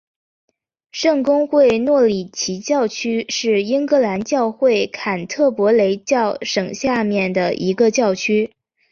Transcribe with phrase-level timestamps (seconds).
[0.91, 8.51] 圣公会诺里奇教区是英格兰教会坎特伯雷教省下面的一个教区。